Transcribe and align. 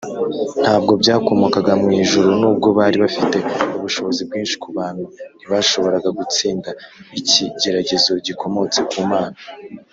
ntabwo 0.61 0.91
byakomokaga 1.01 1.73
mu 1.81 1.89
ijuru 2.01 2.29
nubwo 2.41 2.67
bari 2.77 2.97
bafite 3.03 3.37
ubushobozi 3.77 4.21
bwinshi 4.27 4.55
ku 4.63 4.67
bantu, 4.77 5.03
ntibashoboraga 5.37 6.09
gutsinda 6.19 6.69
ikigeragezo 7.19 8.11
gikomotse 8.25 8.79
ku 8.91 8.99
mana 9.11 9.37